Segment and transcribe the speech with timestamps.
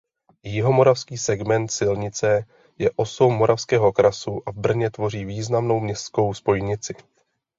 [0.43, 2.45] Jihomoravský segment silnice
[2.77, 6.95] je osou Moravského krasu a v Brně tvoří významnou městskou spojnici.